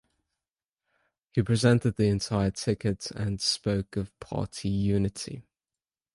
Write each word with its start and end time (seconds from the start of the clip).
He 1.31 1.43
presented 1.43 1.95
the 1.95 2.05
entire 2.07 2.49
ticket 2.49 3.11
and 3.11 3.39
spoke 3.39 3.95
of 3.97 4.19
party 4.19 4.67
unity. 4.67 5.43